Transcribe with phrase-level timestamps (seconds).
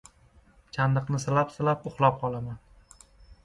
[0.77, 2.61] Chandiqni silab-silab, uxlab qolaman.